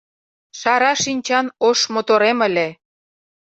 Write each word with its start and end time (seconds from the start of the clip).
Шара 0.59 0.91
шинчан 1.03 1.45
ош 1.67 1.79
моторем 1.93 2.39
ыле 2.47 2.67